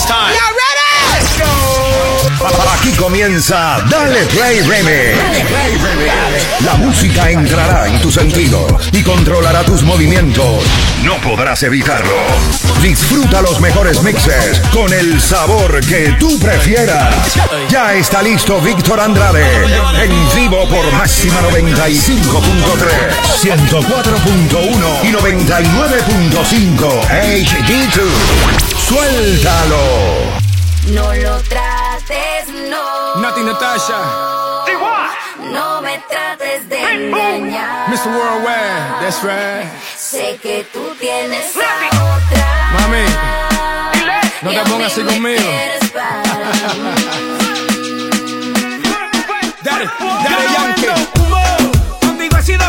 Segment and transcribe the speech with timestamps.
[0.00, 0.32] It's time.
[2.72, 5.18] Aquí comienza Dale Play Remix.
[6.64, 10.64] La música entrará en tus sentidos y controlará tus movimientos.
[11.02, 12.14] No podrás evitarlo.
[12.80, 17.14] Disfruta los mejores mixes con el sabor que tú prefieras.
[17.68, 19.44] Ya está listo Víctor Andrade.
[20.02, 28.69] En vivo por máxima 95.3, 104.1 y 99.5 HD2.
[28.90, 29.76] Suéltalo.
[30.88, 33.22] No lo trates, no.
[33.22, 34.00] Nati Natasha,
[35.38, 37.88] No me trates de engañar.
[37.88, 38.08] Mr.
[38.08, 39.70] Worldwide, that's right.
[39.96, 42.70] Sé que tú tienes a otra.
[42.72, 43.04] Mami,
[44.42, 45.50] no te pongas así conmigo.
[49.62, 49.88] Dale,
[50.24, 50.88] dale, Yankee.
[52.00, 52.64] Contigo he sido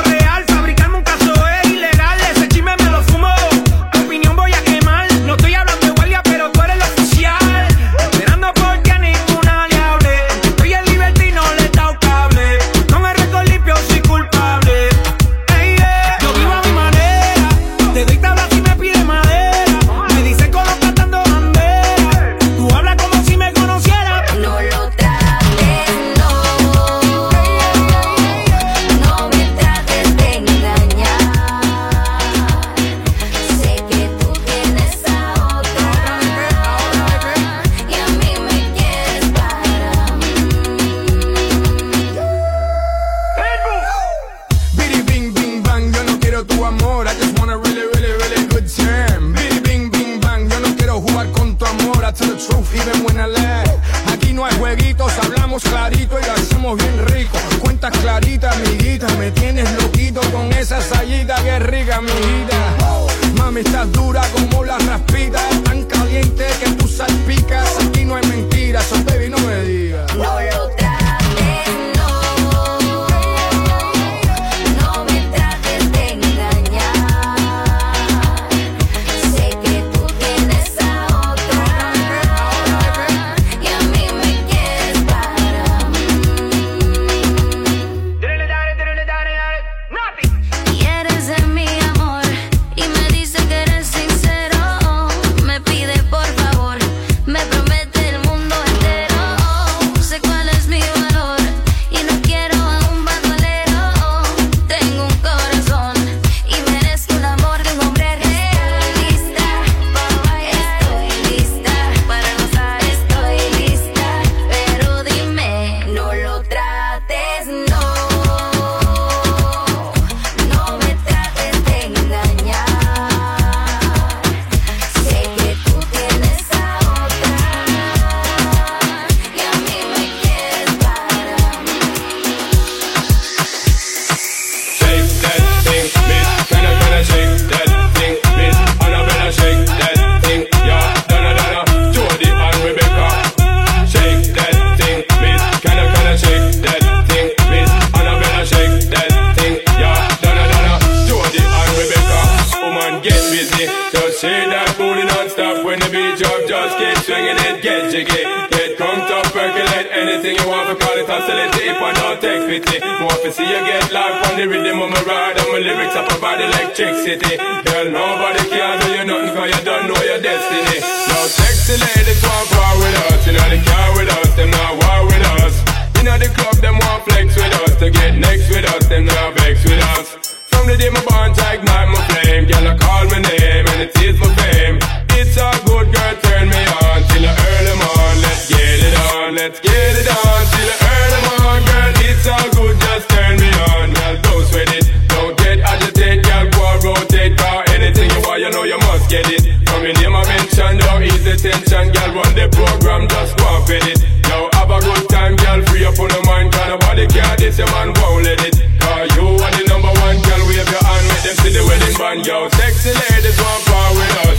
[157.91, 158.23] jiggy.
[158.55, 161.51] Get crunked up, percolate anything you want to call it oscillate.
[161.59, 164.95] If I don't take pity, want to see you get live on the rhythm of
[164.95, 167.35] my ride and my lyrics up about electricity.
[167.67, 170.79] Girl, nobody can do you nothing cause you don't know your destiny.
[170.79, 174.71] Now sexy ladies want power with us, you know they car with us, them not
[174.79, 175.53] war with us.
[175.99, 179.03] You know the club, them want flex with us, to get next with us, them
[179.03, 180.15] not vex with us.
[180.47, 183.79] From the day my bond, I ignite my flame, girl, I call my name and
[183.83, 184.79] it is my fame.
[185.19, 188.15] It's all good, girl, turn me on till the early morn.
[188.23, 191.91] Let's get it on, let's get it on till the early morn, girl.
[192.07, 193.93] It's all good, just turn me on.
[193.93, 196.45] Girl, don't sweat it, don't get agitated, girl.
[196.51, 199.43] Go and rotate, car anything you want, you know you must get it.
[199.67, 202.11] From your name I mention, don't ease the tension, girl.
[202.21, 203.99] Run the program, just go and fit it.
[204.27, 205.61] Now have a good time, girl.
[205.71, 207.35] Free up on the mind, cause nobody care.
[207.37, 208.55] This your man won't let it.
[208.79, 210.41] Cause you are the number one, girl.
[210.47, 212.49] Wave your hand, make them see the wedding band, yo.
[212.59, 213.70] Sexy ladies want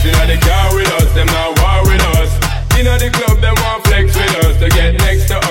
[0.02, 2.52] us, you know car with us, them not war with us.
[2.82, 4.58] Know the club, them want flex with us.
[4.58, 5.41] To get next to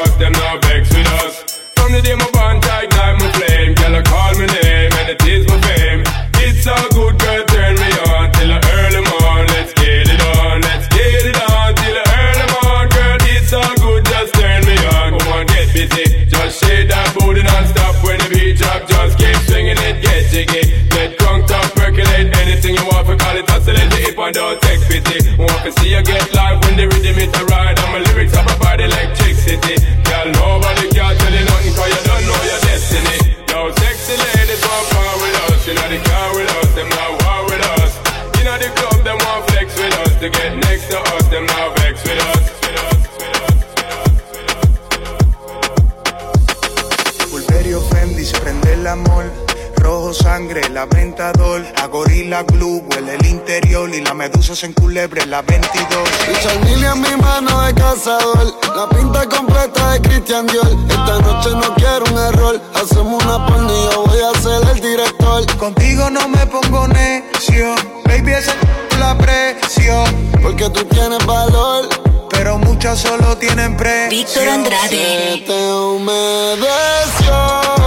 [54.61, 56.09] la medusa se enculebre, la 22.
[56.27, 58.53] Richard en mi mano de cazador.
[58.75, 60.67] La pinta completa de Christian Dior.
[60.89, 62.59] Esta noche no quiero un error.
[62.75, 65.45] Hacemos una porno y yo voy a ser el director.
[65.57, 67.75] Contigo no me pongo necio.
[68.05, 68.53] Baby, esa
[68.99, 70.03] la aprecio.
[70.41, 71.87] Porque tú tienes valor.
[72.29, 74.09] Pero muchas solo tienen precio.
[74.09, 74.89] Víctor Andrade.
[74.89, 77.80] Se te humedeció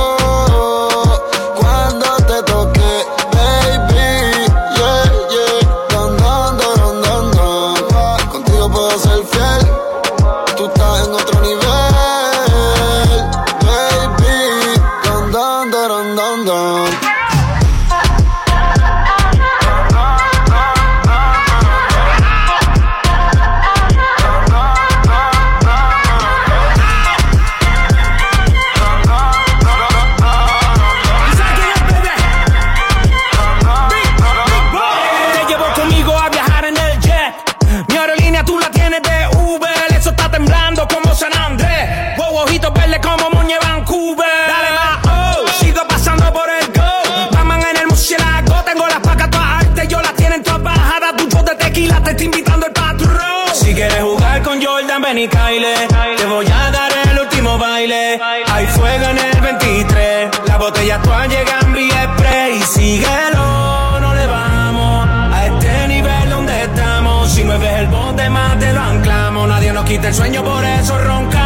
[55.16, 55.74] Y Kyle.
[56.16, 58.20] Te voy a dar el último baile.
[58.52, 60.30] Hay fuego en el 23.
[60.48, 62.60] La botella actual llega en vía spray.
[62.62, 67.30] Síguelo, no le vamos a este nivel donde estamos.
[67.30, 69.48] Si mueves el bote más te lo anclamos.
[69.48, 71.43] Nadie nos quita el sueño, por eso roncamos.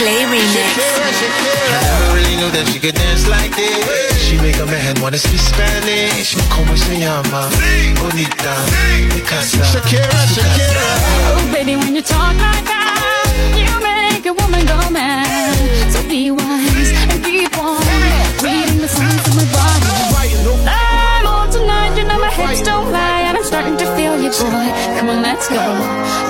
[0.00, 0.48] Play Remix.
[0.56, 1.78] Shakira, Shakira.
[1.84, 4.16] Never really knew that she could dance like this.
[4.16, 6.32] She make a man wanna speak Spanish.
[6.48, 7.52] Como se llama?
[8.00, 8.54] Bonita,
[9.12, 9.60] mi casa.
[9.60, 10.88] Shakira, Shakira.
[11.36, 15.52] Oh, baby, when you talk like that, you make a woman go mad.
[15.92, 17.84] So be wise and keep on
[18.40, 19.84] reading the signs of my body.
[20.16, 23.86] Fighting, no I'm on tonight, you know my hips don't lie, and I'm starting to
[24.00, 24.68] feel you, boy.
[24.96, 25.60] Come on, let's go,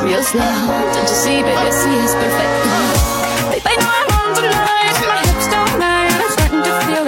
[0.02, 0.58] real slow.
[0.90, 3.19] Don't you see, baby, see it's perfect.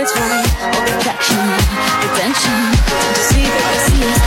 [0.03, 0.49] It's right.
[0.63, 2.59] All the attraction, the tension.
[2.91, 4.27] You see, baby, see it's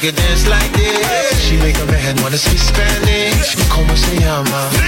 [0.00, 1.40] could dance like this.
[1.44, 3.54] She make a man wanna speak Spanish.
[3.68, 4.79] Como se llama?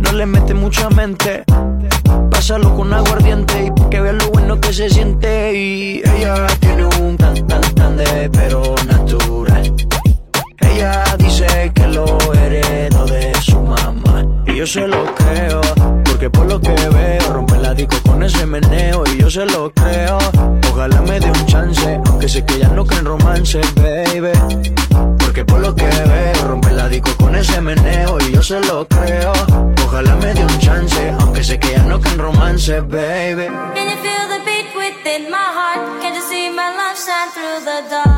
[0.00, 1.44] No le mete mucha mente.
[2.30, 5.54] Pásalo con aguardiente y que veas lo bueno que se siente.
[5.56, 9.72] Y ella tiene un tan tan tan de pero natural.
[10.60, 14.24] Ella dice que lo heredó de su mamá.
[14.46, 15.60] Y yo se lo creo,
[16.04, 19.72] porque por lo que veo, rompe la disco con ese meneo y yo se lo
[19.72, 20.18] creo.
[20.70, 24.32] Ojalá me dé un chance, aunque sé que ya no creen romance, baby.
[25.32, 28.86] Porque por lo que veo, rompe la disco con ese meneo y yo se lo
[28.86, 29.32] creo.
[29.82, 33.46] Ojalá me dé un chance, aunque sé que ya no creen romance, baby.
[33.74, 36.02] Can you feel the beat within my heart?
[36.02, 38.11] Can you see my love shine through the dark?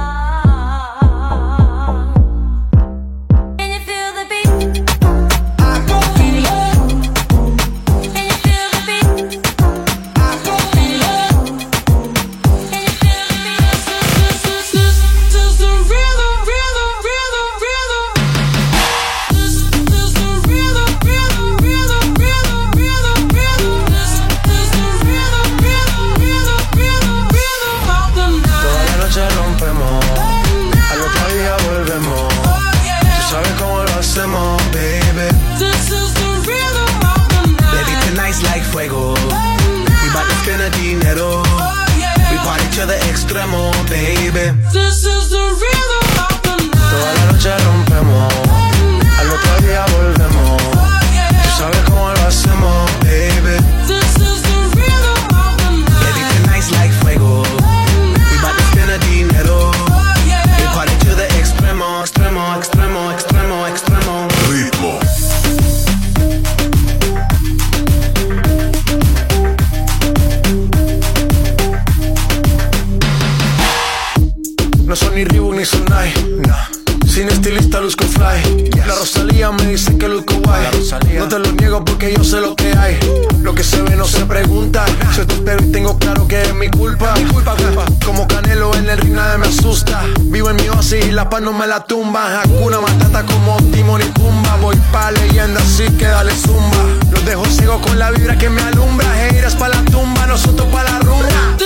[91.40, 92.42] No me la tumba.
[92.42, 94.56] Hakuna Matata como Timon y Pumba.
[94.56, 96.84] Voy pa' leyenda así que dale zumba.
[97.10, 99.06] Los dejo ciego con la vibra que me alumbra.
[99.26, 101.56] Heiras pa' la tumba, nosotros pa' la rumba.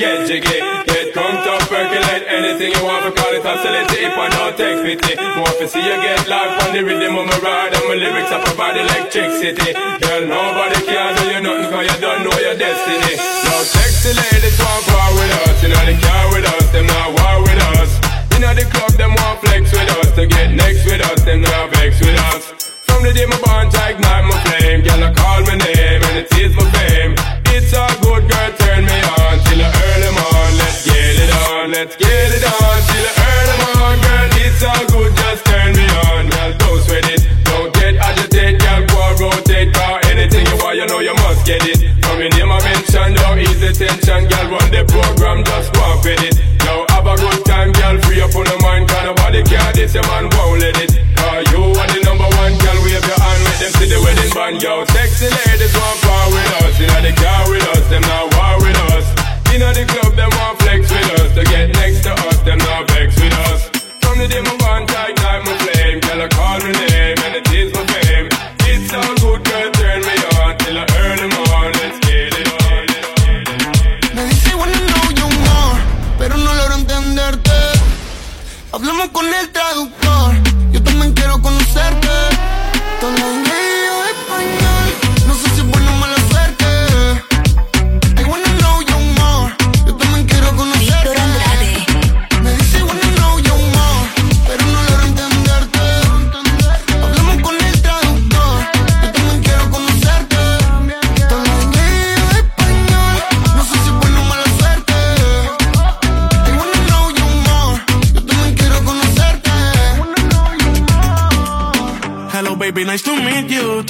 [0.00, 0.58] Get jiggy.
[0.88, 3.04] Get crunked up, percolate anything you want.
[3.04, 5.14] We call it oscillate if I don't take pity.
[5.36, 8.32] Want to see you get live on the rhythm of my ride and my lyrics
[8.32, 9.76] are provide electricity.
[9.76, 13.14] Girl, nobody can do you nothing cause you don't know your destiny.
[13.44, 17.08] Now sexy ladies want war with us, you know they car with us, them not
[17.20, 17.90] war with us.
[18.32, 21.44] You know the club, them want flex with us, to get next with us, them
[21.44, 22.72] not vex with us.
[22.88, 26.16] From the day my bond, I ignite my flame, girl, I call my name and
[26.24, 26.69] it is my
[31.80, 34.28] let's get it on till I early morn, girl.
[34.44, 36.52] It's all good, just turn me on, girl.
[36.60, 38.84] Don't sweat it, don't get agitated, girl.
[38.92, 41.80] Go rotate, cause anything you want, you know you must get it.
[42.04, 44.60] From your name I mention, don't ease the tension, girl.
[44.60, 46.36] Run the program, just walk with it.
[46.68, 47.96] Now have a good time, girl.
[48.04, 49.72] Free up on the mind, cause nobody care.
[49.72, 50.92] This your man won't let it.
[51.16, 52.76] Cause you are the number one, girl.
[52.84, 54.84] Wave your hand, make them see the wedding band, yo.
[54.92, 58.60] Sexy ladies want power with us, you know they car with us, them not war
[58.68, 59.08] with us.
[59.48, 60.59] You know the club, them want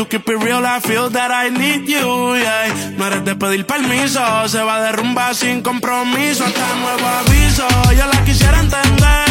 [0.00, 2.94] to keep it real, I feel that I need you, yeah.
[2.96, 6.44] No eres de pedir permiso, se va a derrumbar sin compromiso.
[6.44, 7.66] Hasta nuevo aviso,
[7.98, 9.26] yo la quisiera entender.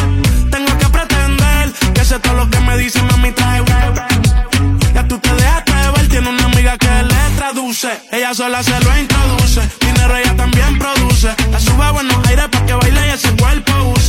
[0.51, 3.63] Tengo que pretender que sé todo lo que me dice, mami, trae
[4.93, 7.89] Ya tú te dejaste ver, tiene una amiga que le traduce.
[8.11, 11.29] Ella sola se lo introduce, dinero ella también produce.
[11.51, 14.08] La suba a buenos aires para que baile y ese cuerpo use.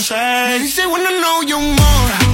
[0.00, 0.58] say.
[0.58, 2.27] They say, wanna know you more.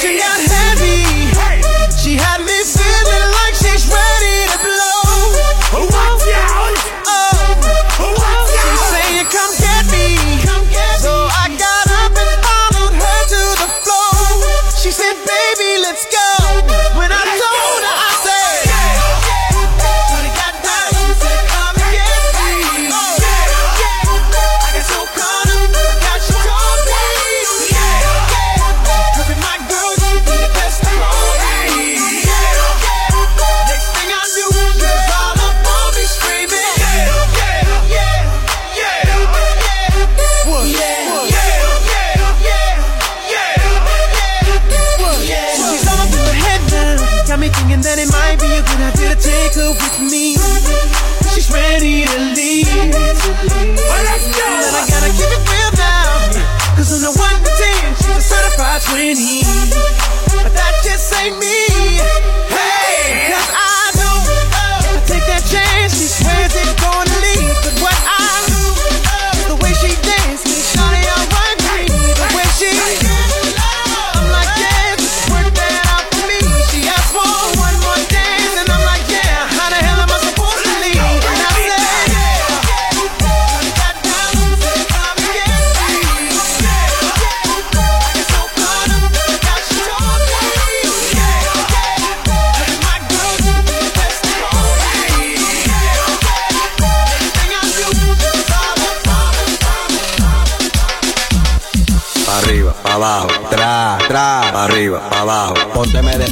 [0.00, 0.27] She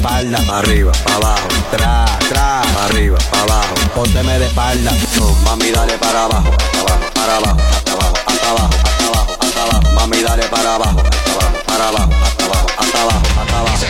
[0.06, 5.32] espalda, para arriba, para abajo, tra, tra, para arriba, para abajo, pónteme de espalda, no,
[5.44, 9.62] mami dale para abajo, hasta abajo, para abajo, hasta abajo, hasta abajo, hasta abajo, hasta
[9.62, 13.86] abajo, mami dale para abajo, hasta abajo, para abajo, hasta abajo, hasta abajo, hasta abajo.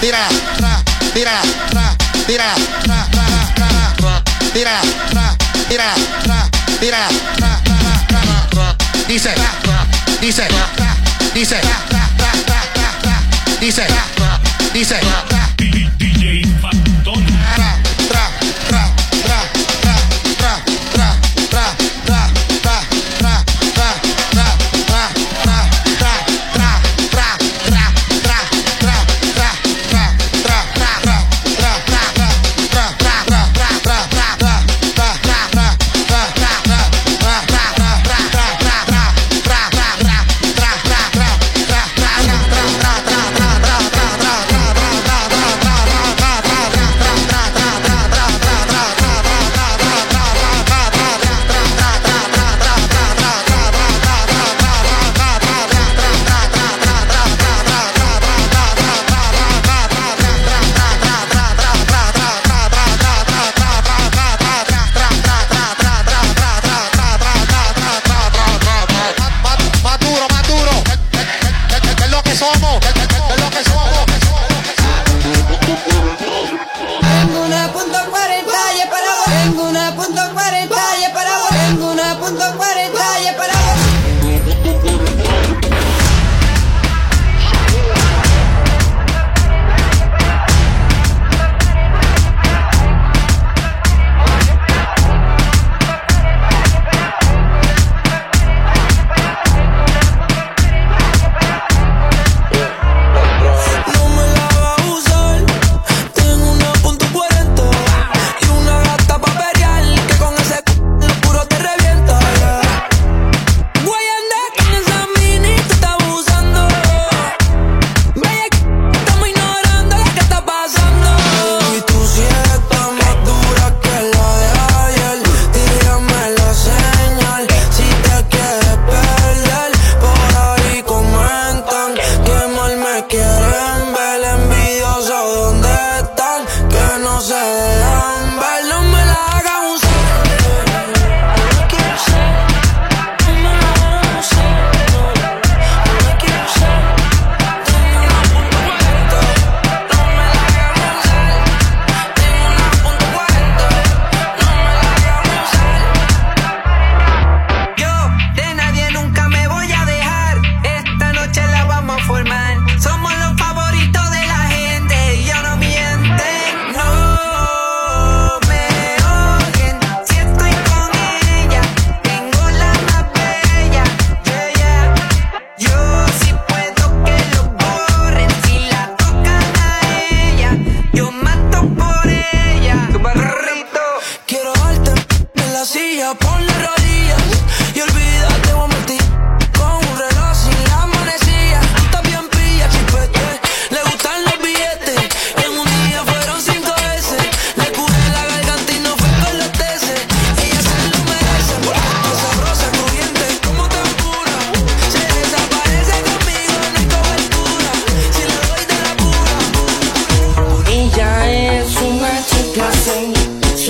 [0.00, 5.36] Tírala, tra, tírala, tra, tírala, tra, tra, tra, tra, tírala, tra,
[5.68, 6.48] tírala, tra,
[6.80, 9.34] tírala, tra, tra, tra, dice,
[10.20, 10.48] dice,
[11.34, 11.60] dice,
[13.60, 14.07] dice, dice.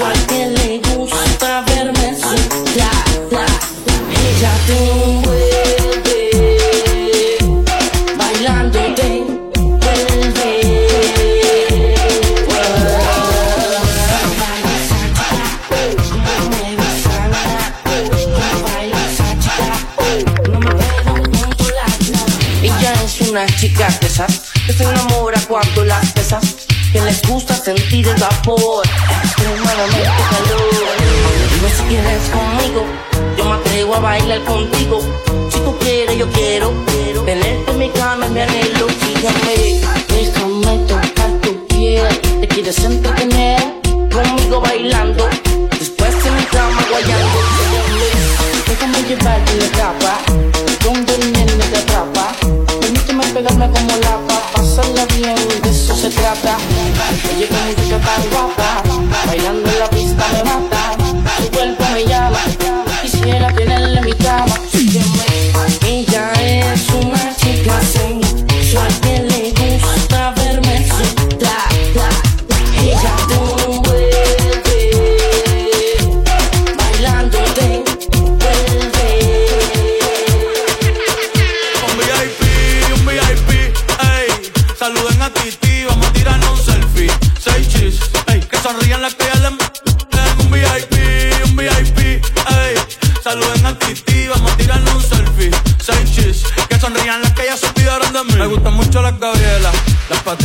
[0.00, 0.37] one.
[34.28, 35.27] Bailar contigo.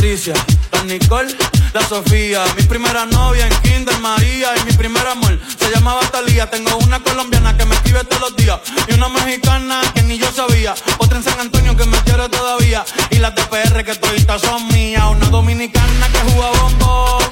[0.04, 0.34] Patricia,
[0.70, 1.34] las Nicole,
[1.72, 2.44] la Sofía.
[2.58, 6.50] Mi primera novia en Kinder María y mi primer amor se llamaba Talía.
[6.50, 10.30] Tengo una colombiana que me escribe todos los días y una mexicana que ni yo
[10.30, 10.74] sabía.
[10.98, 14.68] Otra en San Antonio que me quiere todavía y las de PR que toditas son
[14.68, 15.04] mías.
[15.10, 17.24] Una dominicana que juega bombón,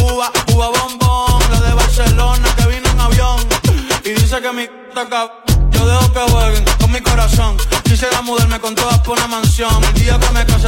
[0.00, 1.42] uva, uva bombón.
[1.50, 3.40] La de Barcelona que vino en avión
[4.04, 5.32] y dice que mi toca.
[5.72, 7.56] Yo dejo que jueguen con mi corazón.
[7.82, 9.82] Quisiera mudarme con todas por una mansión.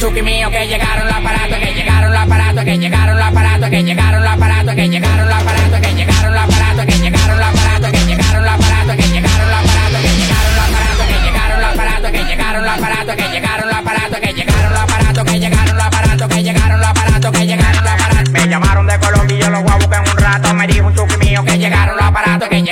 [0.00, 3.82] chuki mío que llegaron los aparatos, que llegaron los aparatos, que llegaron los aparatos, que
[3.82, 7.90] llegaron los aparatos, que llegaron los aparatos, que llegaron los aparatos, que llegaron los aparatos,
[7.92, 12.72] que llegaron los aparatos, que llegaron los aparatos, que llegaron los aparatos, que llegaron los
[12.72, 15.84] aparatos, que llegaron los aparatos, que llegaron los aparatos, que llegaron los aparatos, que llegaron
[15.84, 18.30] los aparatos, que llegaron los aparatos, que llegaron los aparatos.
[18.30, 20.54] Me llamaron de Colombia y yo los voy a buscar en un rato.
[20.54, 22.69] Me dijo un chuki mío que llegaron los aparatos, que llegaron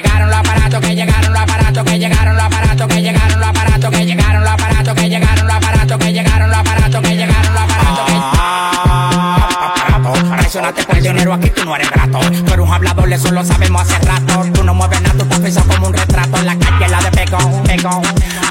[11.01, 12.19] Dinero, aquí tú no eres grato.
[12.19, 14.45] Tú eres un hablador, eso lo sabemos hace rato.
[14.53, 16.37] Tú no mueves nada, tú pensando como un retrato.
[16.39, 18.03] En la calle la de pegón, pegón.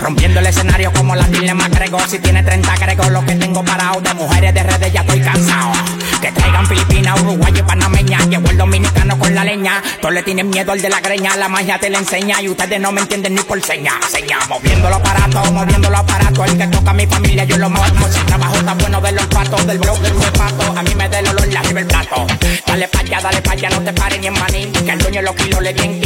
[0.01, 1.99] Rompiendo el escenario como la dilema grego.
[2.07, 4.01] Si tiene 30 grego, lo que tengo parado.
[4.01, 5.71] De mujeres de redes ya estoy cansado.
[6.21, 8.19] Que traigan Filipinas, Uruguay y Panameña.
[8.25, 9.83] Llegó el dominicano con la leña.
[10.01, 11.35] Todos le tienen miedo al de la greña.
[11.35, 13.93] La magia te la enseña y ustedes no me entienden ni por seña.
[14.09, 16.49] Seña, moviendo los aparatos, moviendo los aparatos.
[16.49, 18.07] El que toca a mi familia, yo lo muevo.
[18.11, 20.77] Si trabajo tan bueno de los patos, del blog del zapato.
[20.77, 22.27] A mí me da el olor, la arriba el plato.
[22.65, 24.65] Dale pa' allá, dale pa' allá, no te pares ni en maní.
[24.71, 25.99] Que el dueño los kilos le clean.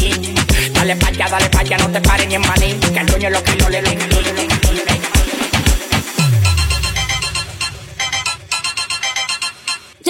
[0.74, 2.74] Dale pa' allá, dale pa' allá, no te pares ni en maní.
[2.74, 4.00] Que el dueño los kilos le den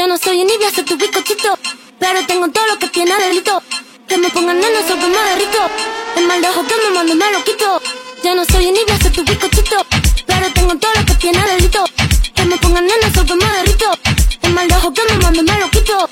[0.01, 1.59] Yo no soy envidia, soy tu bizcochito.
[1.99, 3.61] Pero tengo todo lo que tiene delito.
[4.07, 6.19] Que me pongan nena, soy que me.
[6.19, 7.79] El mal de que me mando me lo quito.
[8.23, 9.85] Yo no soy envidia, soy tu bizcochito.
[10.25, 11.83] Pero tengo todo lo que tiene delito.
[12.33, 13.45] Que me pongan nena, soy que me.
[14.41, 16.09] El mal de que me mando me lo quito.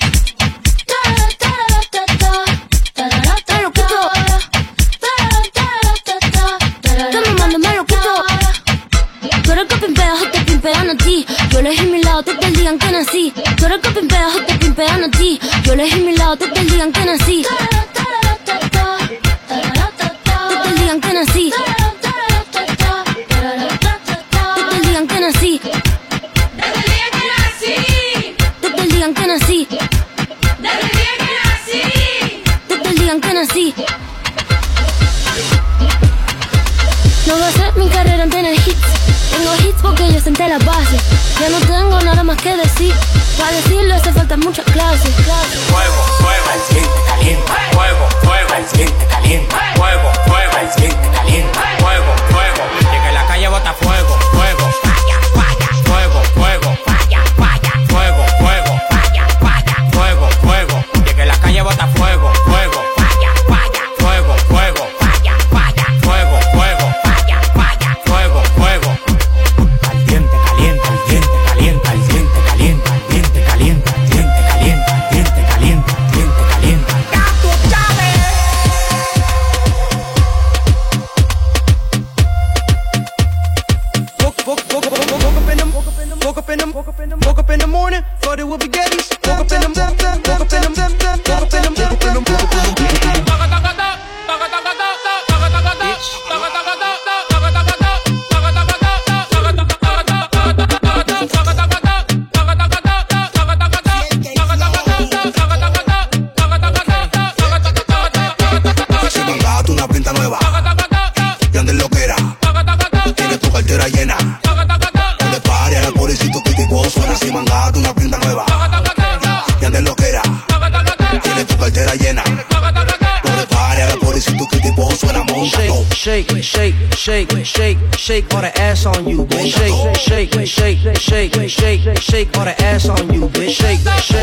[15.70, 17.46] Violes en mi lado te bendigan que nací.
[44.50, 45.14] muchas clases.
[45.24, 45.69] clases.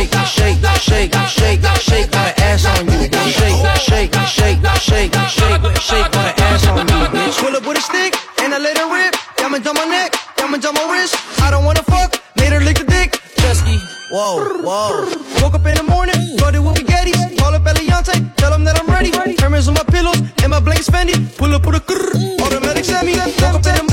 [0.05, 2.91] shake, shake, shake, shake, shake, got an ass on you.
[3.01, 6.99] Shake, shake, shake, shake, shake, shake, got an ass on you.
[7.13, 9.15] Bitch, pull up with a stick and I let her rip.
[9.37, 11.15] Diamonds on my neck, diamonds on my wrist.
[11.41, 13.19] I don't wanna fuck, made her lick the dick.
[13.37, 13.79] Chesky,
[14.11, 15.05] whoa, whoa.
[15.41, 17.35] Woke up in the morning, thought it would be spaghetti.
[17.37, 19.11] Call up Eliante, tell him that I'm ready.
[19.35, 21.15] Tremors on my pillows and my blanket's Fendi.
[21.37, 23.15] Pull up with a grrr, automatic semi.
[23.15, 23.86] Woke up in the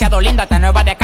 [0.00, 0.96] demasiado linda, tan nueva de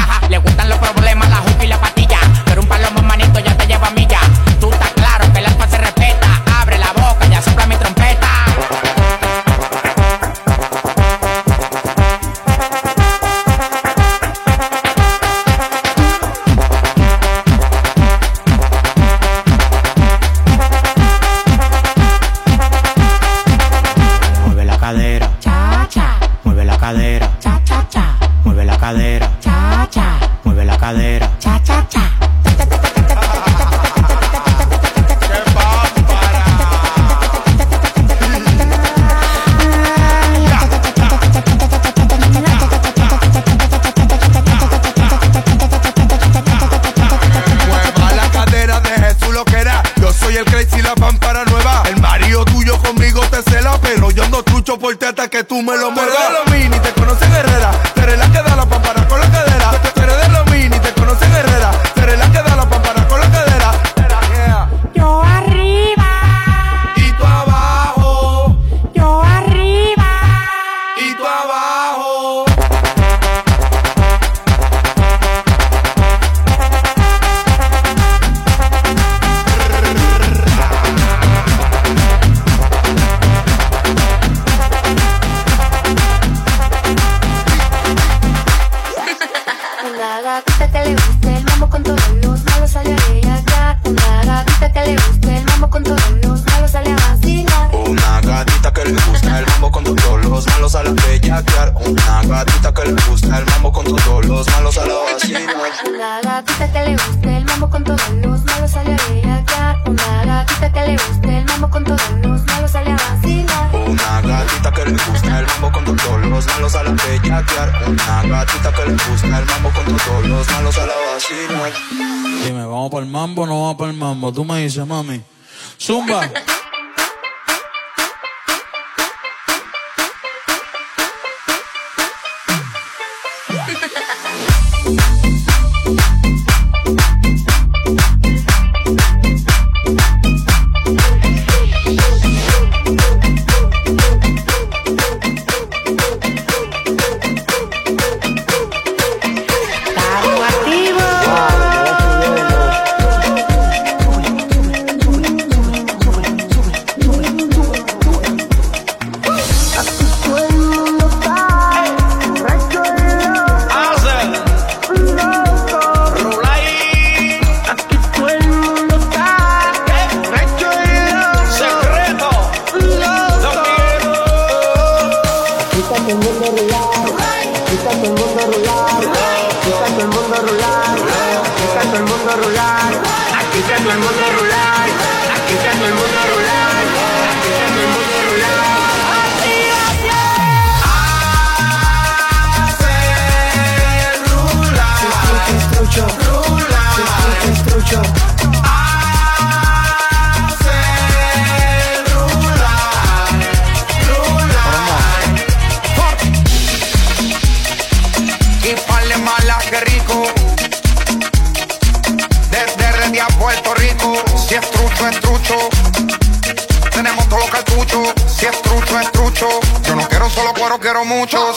[221.26, 221.55] muchos.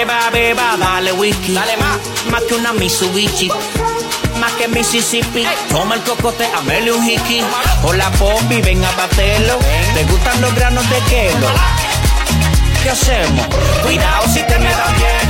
[0.00, 1.52] Beba, beba, dale whisky.
[1.52, 1.98] Dale más.
[2.30, 3.52] Más que una Mitsubishi.
[4.40, 5.46] Más que Mississippi.
[5.68, 7.42] Toma el cocote, amele un hiki.
[7.82, 9.58] Hola, Poppy, ven a baterlo.
[9.92, 11.48] ¿Te gustan los granos de kelo?
[12.82, 13.46] ¿Qué hacemos?
[13.82, 15.28] Cuidado si te me dan bien.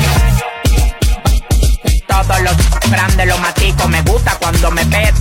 [2.06, 2.54] Todos los
[2.92, 3.88] grandes los matico.
[3.88, 5.16] Me gusta cuando me pet.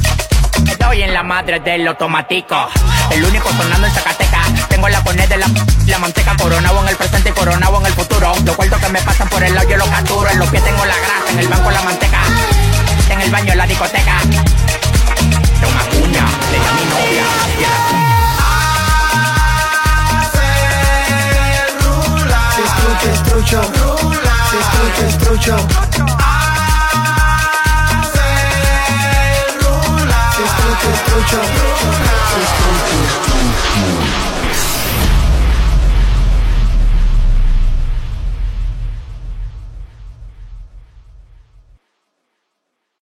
[0.68, 2.70] Estoy en la madre del automático.
[3.10, 4.39] El único sonando en Zacatecas.
[4.80, 5.46] Tengo la poned de la,
[5.88, 8.32] la manteca coronado en el presente y coronado en el futuro.
[8.46, 10.30] Los cuartos que me pasan por el lado yo los capturo.
[10.30, 12.22] En los pies tengo la grasa, en el banco la manteca.
[13.10, 14.20] En el baño la discoteca.
[14.24, 17.26] Una cuña, le a mi novia.
[17.60, 18.16] Y a la-
[22.70, 23.62] Strucho, strucho,
[25.12, 25.58] strucho, strucho.
[30.48, 31.40] Strucho, strucho.